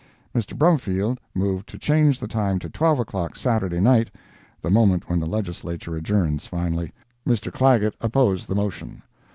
[0.33, 0.57] Mr.
[0.57, 4.09] Brumfield moved to change the time to 12 o'clock Saturday night
[4.59, 6.91] (the moment when the Legislature adjourns finally).
[7.23, 7.51] Mr.
[7.53, 9.03] Clagett opposed the motion.